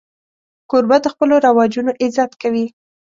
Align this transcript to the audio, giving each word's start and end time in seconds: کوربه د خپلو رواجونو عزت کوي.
کوربه 0.69 0.97
د 1.01 1.05
خپلو 1.13 1.35
رواجونو 1.45 1.91
عزت 2.03 2.31
کوي. 2.41 2.65